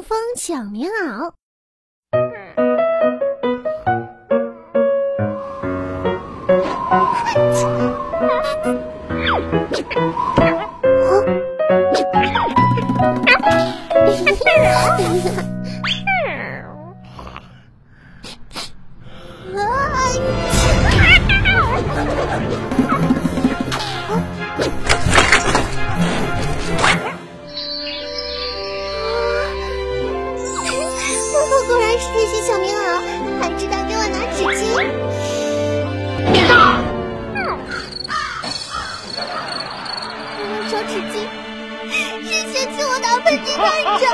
[0.00, 1.34] 蜜蜂抢棉袄。
[31.66, 32.80] 果然是这些小棉袄，
[33.40, 34.60] 还知道给我拿纸巾。
[40.38, 41.14] 我要找纸巾，
[42.24, 43.62] 是嫌弃我打喷嚏太
[43.98, 44.04] 吵。